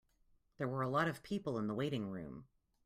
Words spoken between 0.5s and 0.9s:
There were a